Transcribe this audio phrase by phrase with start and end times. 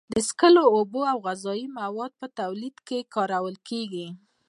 [0.13, 4.07] د څښلو اوبو او غذایي موادو په تولید کې کارول کیږي.